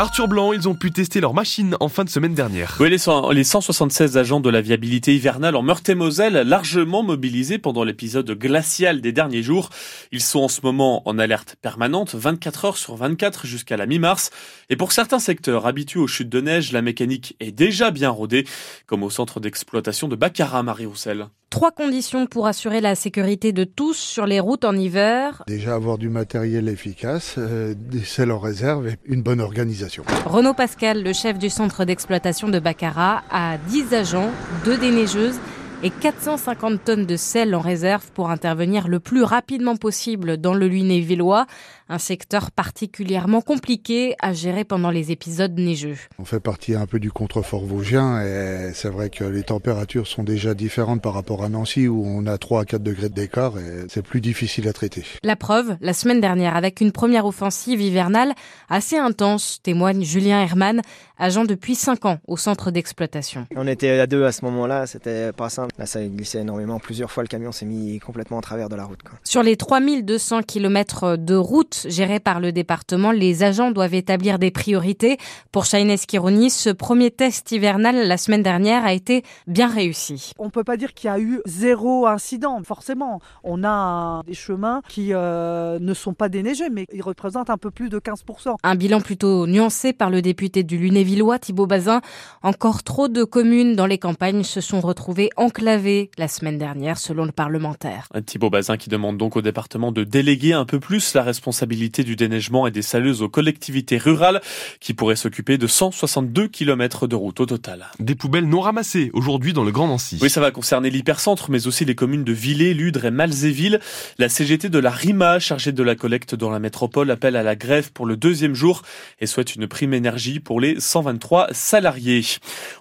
[0.00, 2.76] Arthur Blanc, ils ont pu tester leur machine en fin de semaine dernière.
[2.78, 9.00] Oui, les 176 agents de la viabilité hivernale en Meurthe-et-Moselle, largement mobilisés pendant l'épisode glacial
[9.00, 9.70] des derniers jours.
[10.12, 14.30] Ils sont en ce moment en alerte permanente, 24 heures sur 24 jusqu'à la mi-mars.
[14.70, 18.46] Et pour certains secteurs habitués aux chutes de neige, la mécanique est déjà bien rodée,
[18.86, 21.26] comme au centre d'exploitation de Baccarat, Marie-Roussel.
[21.50, 25.44] Trois conditions pour assurer la sécurité de tous sur les routes en hiver.
[25.46, 30.04] Déjà avoir du matériel efficace, euh, des selles en réserve et une bonne organisation.
[30.26, 34.30] Renaud Pascal, le chef du centre d'exploitation de Baccarat, a 10 agents,
[34.66, 35.40] deux déneigeuses
[35.82, 40.68] et 450 tonnes de sel en réserve pour intervenir le plus rapidement possible dans le
[40.68, 41.46] Luinet-Villois,
[41.88, 45.96] un secteur particulièrement compliqué à gérer pendant les épisodes neigeux.
[46.18, 50.22] On fait partie un peu du contrefort vosgien et c'est vrai que les températures sont
[50.22, 53.86] déjà différentes par rapport à Nancy où on a 3 à 4 degrés d'écart et
[53.88, 55.04] c'est plus difficile à traiter.
[55.22, 58.34] La preuve, la semaine dernière, avec une première offensive hivernale
[58.68, 60.82] assez intense, témoigne Julien Herman,
[61.18, 63.46] agent depuis 5 ans au centre d'exploitation.
[63.56, 65.74] On était à deux à ce moment-là, c'était pas simple.
[65.78, 66.78] Là, ça glissait énormément.
[66.78, 69.02] Plusieurs fois, le camion s'est mis complètement en travers de la route.
[69.02, 69.18] Quoi.
[69.24, 74.50] Sur les 3200 km de route gérés par le département, les agents doivent établir des
[74.50, 75.18] priorités.
[75.52, 80.32] Pour Shaines Kironi, ce premier test hivernal la semaine dernière a été bien réussi.
[80.38, 83.20] On peut pas dire qu'il y a eu zéro incident, forcément.
[83.42, 87.70] On a des chemins qui euh, ne sont pas déneigés, mais ils représentent un peu
[87.70, 88.54] plus de 15%.
[88.62, 92.00] Un bilan plutôt nuancé par le député du Lunévillois, Thibault Bazin.
[92.42, 96.98] Encore trop de communes dans les campagnes se sont retrouvées en enclavé la semaine dernière,
[96.98, 98.08] selon le parlementaire.
[98.26, 102.16] Thibault Bazin qui demande donc au département de déléguer un peu plus la responsabilité du
[102.16, 104.40] déneigement et des saleuses aux collectivités rurales
[104.80, 107.86] qui pourraient s'occuper de 162 km de route au total.
[107.98, 110.18] Des poubelles non ramassées aujourd'hui dans le Grand Nancy.
[110.20, 113.80] Oui, ça va concerner l'hypercentre, mais aussi les communes de Villers, Ludre et Malzéville.
[114.18, 117.56] La CGT de la RIMA, chargée de la collecte dans la métropole, appelle à la
[117.56, 118.82] grève pour le deuxième jour
[119.20, 122.24] et souhaite une prime énergie pour les 123 salariés.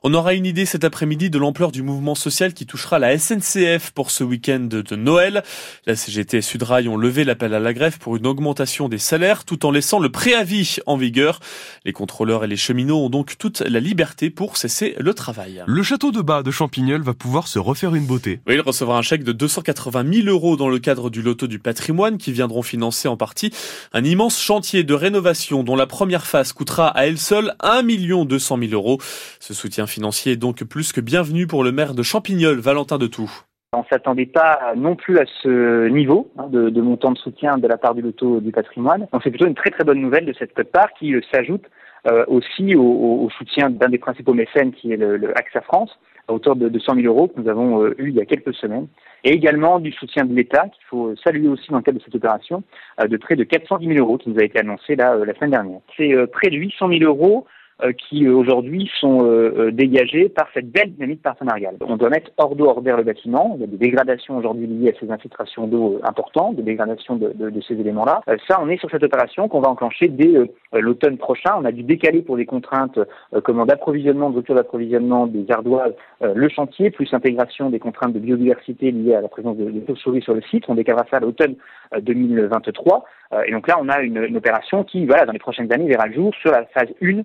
[0.04, 3.92] On aura une idée cet après-midi de l'ampleur du mouvement social qui touchera la SNCF
[3.92, 5.44] pour ce week-end de Noël.
[5.86, 9.44] La CGT et Sudrail ont levé l'appel à la grève pour une augmentation des salaires
[9.44, 11.40] tout en laissant le préavis en vigueur.
[11.86, 15.64] Les contrôleurs et les cheminots ont donc toute la liberté pour cesser le travail.
[15.66, 18.40] Le château de bas de Champignol va pouvoir se refaire une beauté.
[18.46, 21.58] Oui, il recevra un chèque de 280 000 euros dans le cadre du loto du
[21.58, 23.52] patrimoine qui viendront financer en partie
[23.94, 27.84] un immense chantier de rénovation dont la première phase coûtera à elle seule 1
[28.26, 29.00] 200 000 euros.
[29.40, 33.08] Ce soutien financier est donc plus que bienvenu pour le maire de Champignol, Valentin de
[33.08, 33.47] Tout.
[33.74, 37.78] On s'attendait pas non plus à ce niveau hein, de, montant de soutien de la
[37.78, 39.08] part du loto du patrimoine.
[39.12, 41.66] Donc c'est plutôt une très très bonne nouvelle de cette part qui euh, s'ajoute
[42.10, 46.56] euh, aussi au, soutien d'un des principaux mécènes qui est le, AXA France à hauteur
[46.56, 48.88] de, de 100 000 euros que nous avons euh, eu il y a quelques semaines
[49.26, 52.16] et également du soutien de l'État qu'il faut saluer aussi dans le cadre de cette
[52.16, 52.64] opération
[53.06, 55.82] de près de 410 000 euros qui nous a été annoncé la semaine dernière.
[55.98, 57.46] C'est près de 800 000 euros
[58.10, 61.76] qui euh, aujourd'hui sont euh, dégagés par cette belle dynamique partenariale.
[61.82, 63.54] On doit mettre hors d'eau, hors d'air le bâtiment.
[63.56, 67.32] Il y a des dégradations aujourd'hui liées à ces infiltrations d'eau importantes, des dégradations de,
[67.34, 68.22] de, de ces éléments-là.
[68.48, 70.34] ça, on est sur cette opération qu'on va enclencher dès
[70.74, 71.52] l'automne prochain.
[71.58, 73.00] On a dû décaler pour des contraintes
[73.44, 78.92] comme d'approvisionnement, de rupture d'approvisionnement des ardoises, le chantier, plus intégration des contraintes de biodiversité
[78.92, 80.66] liées à la présence de, de chauves-souris sur le site.
[80.68, 81.56] On décalera ça à l'automne
[82.00, 83.06] 2023.
[83.46, 86.08] et donc là, on a une, une opération qui, voilà, dans les prochaines années, verra
[86.08, 87.24] le jour sur la phase 1 euh,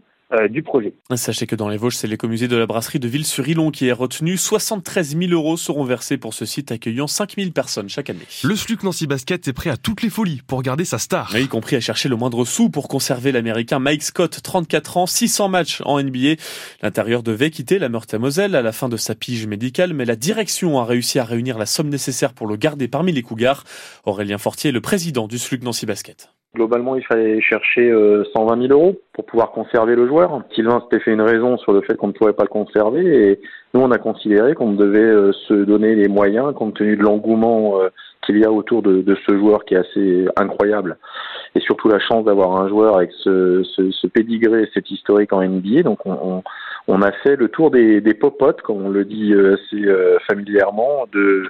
[0.51, 0.95] du projet.
[1.15, 4.37] Sachez que dans les Vosges, c'est l'écomusée de la brasserie de Ville-sur-Ilon qui est retenu.
[4.37, 8.27] 73 000 euros seront versés pour ce site accueillant 5 000 personnes chaque année.
[8.43, 11.37] Le SLUC Nancy Basket est prêt à toutes les folies pour garder sa star.
[11.37, 15.49] y compris à chercher le moindre sou pour conserver l'américain Mike Scott, 34 ans, 600
[15.49, 16.37] matchs en NBA.
[16.83, 20.79] L'intérieur devait quitter la Meurthe-à-Moselle à la fin de sa pige médicale, mais la direction
[20.79, 23.65] a réussi à réunir la somme nécessaire pour le garder parmi les Cougars.
[24.05, 26.31] Aurélien Fortier, le président du SLUC Nancy Basket.
[26.55, 27.91] Globalement, il fallait chercher
[28.35, 30.43] 120 000 euros pour pouvoir conserver le joueur.
[30.55, 33.41] Sylvain s'était fait une raison sur le fait qu'on ne pourrait pas le conserver et
[33.73, 37.81] nous, on a considéré qu'on devait euh, se donner les moyens compte tenu de l'engouement
[37.81, 37.89] euh,
[38.21, 40.99] qu'il y a autour de, de, ce joueur qui est assez incroyable
[41.55, 45.43] et surtout la chance d'avoir un joueur avec ce, ce, ce pédigré, cette historique en
[45.43, 45.83] NBA.
[45.83, 46.43] Donc, on, on,
[46.87, 49.87] on, a fait le tour des, des popotes, comme on le dit euh, assez
[50.29, 51.45] familièrement, de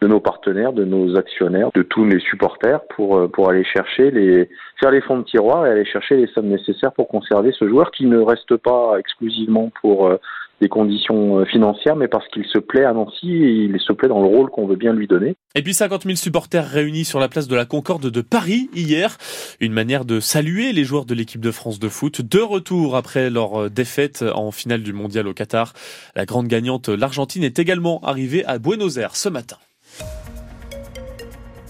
[0.00, 4.10] de nos partenaires, de nos actionnaires, de tous les supporters pour, euh, pour aller chercher
[4.10, 4.48] les,
[4.80, 7.90] faire les fonds de tiroir et aller chercher les sommes nécessaires pour conserver ce joueur
[7.90, 10.16] qui ne reste pas exclusivement pour euh,
[10.60, 14.08] des conditions euh, financières, mais parce qu'il se plaît à Nancy et il se plaît
[14.08, 15.34] dans le rôle qu'on veut bien lui donner.
[15.56, 19.16] Et puis 50 000 supporters réunis sur la place de la Concorde de Paris hier.
[19.60, 22.22] Une manière de saluer les joueurs de l'équipe de France de foot.
[22.22, 25.72] De retour après leur défaite en finale du mondial au Qatar.
[26.14, 29.56] La grande gagnante, l'Argentine, est également arrivée à Buenos Aires ce matin.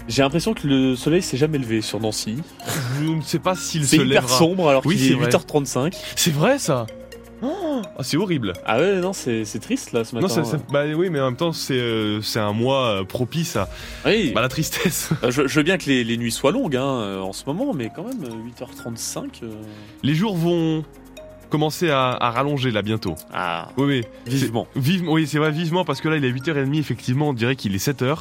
[0.09, 2.37] J'ai l'impression que le soleil s'est jamais levé sur Nancy.
[2.99, 4.37] Je ne sais pas s'il se C'est hyper lèvera.
[4.37, 5.29] sombre alors Oui, qu'il est c'est vrai.
[5.29, 5.93] 8h35.
[6.15, 6.85] C'est vrai ça
[7.41, 8.53] Ah, c'est horrible.
[8.65, 10.27] Ah ouais, non, c'est c'est triste là ce matin.
[10.27, 13.03] Non, ça- ça- bah oui, mais en même temps, c'est euh, c'est un mois euh,
[13.05, 13.69] propice à
[14.05, 14.31] Oui.
[14.33, 15.11] bah, la tristesse.
[15.23, 17.43] Euh, Je, je veux bien que les, les nuits soient longues hein, euh, en ce
[17.45, 19.43] moment, mais quand même, euh, 8h35.
[19.43, 19.51] euh,
[20.03, 20.83] Les jours vont
[21.49, 23.15] commencer à, à rallonger là bientôt.
[23.33, 24.01] Ah, Oui, oui.
[24.27, 24.67] vivement.
[24.75, 27.85] Oui, c'est vrai, vivement, parce que là, il est 8h30, effectivement, on dirait qu'il est
[27.85, 28.19] 7h.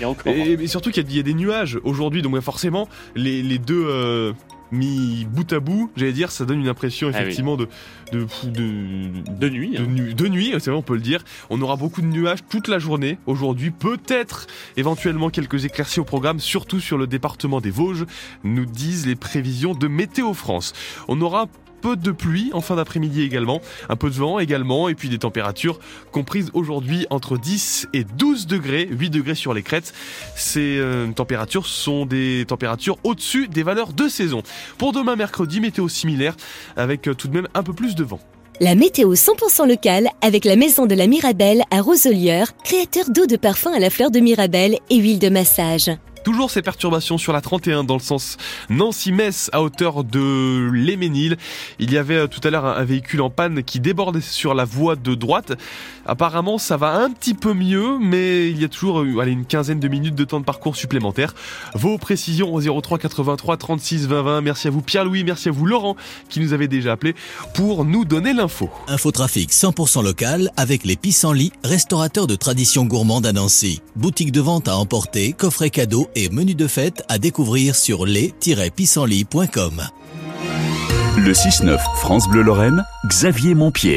[0.00, 0.32] Et encore.
[0.32, 2.88] Et, et surtout qu'il y, a- il y a des nuages aujourd'hui, donc ouais, forcément,
[3.14, 4.32] les, les deux euh,
[4.72, 7.22] mis bout à bout, j'allais dire, ça donne une impression Ah oui.
[7.22, 7.68] effectivement de,
[8.12, 9.08] de, de,
[9.38, 9.70] De nuit.
[9.76, 9.86] de, hein.
[9.88, 11.22] nu- de nuit, c'est vrai, on peut le dire.
[11.48, 16.40] On aura beaucoup de nuages toute la journée aujourd'hui, peut-être éventuellement quelques éclaircies au programme,
[16.40, 18.04] surtout sur le département des Vosges,
[18.42, 20.72] nous disent les prévisions de Météo France.
[21.06, 21.46] On aura
[21.84, 23.60] peu de pluie en fin d'après-midi également,
[23.90, 25.78] un peu de vent également, et puis des températures
[26.12, 29.92] comprises aujourd'hui entre 10 et 12 degrés, 8 degrés sur les crêtes.
[30.34, 34.42] Ces euh, températures sont des températures au-dessus des valeurs de saison.
[34.78, 36.36] Pour demain mercredi, météo similaire,
[36.74, 38.20] avec euh, tout de même un peu plus de vent.
[38.60, 43.36] La météo 100% locale avec la maison de la Mirabelle à Roselière, créateur d'eau de
[43.36, 45.90] parfum à la fleur de Mirabelle et huile de massage.
[46.24, 48.38] Toujours ces perturbations sur la 31 dans le sens
[48.70, 51.36] Nancy-Metz à hauteur de l'Éménil.
[51.78, 54.64] Il y avait euh, tout à l'heure un, véhicule en panne qui débordait sur la
[54.64, 55.52] voie de droite.
[56.06, 59.44] Apparemment ça va un petit peu mieux mais il y a toujours euh, allez, une
[59.44, 61.34] quinzaine de minutes de temps de parcours supplémentaire.
[61.74, 64.40] Vos précisions au 03 83 36 20 20.
[64.40, 65.94] Merci à vous Pierre-Louis, merci à vous Laurent
[66.30, 67.14] qui nous avait déjà appelé
[67.52, 68.70] pour nous donner l'info.
[68.88, 73.82] Infotrafic 100% local avec les pissenlits, restaurateurs de tradition gourmande à Nancy.
[73.94, 79.82] Boutique de vente à emporter, coffret cadeaux et menu de fête à découvrir sur les-pissenlits.com.
[81.16, 83.92] Le 6-9 France Bleu Lorraine, Xavier Montpied.